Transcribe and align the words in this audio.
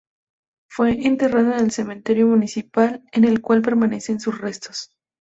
Fue 0.67 1.05
enterrado 1.05 1.51
en 1.53 1.59
el 1.59 1.69
cementerio 1.69 2.25
municipal, 2.25 3.03
en 3.11 3.23
el 3.23 3.39
cual 3.39 3.61
permanecen 3.61 4.19
sus 4.19 4.39
restos. 4.41 4.89